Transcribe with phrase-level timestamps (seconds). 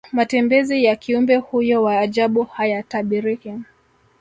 [0.11, 3.53] matembezi ya kiumbe huyo wa ajabu hayatabiriki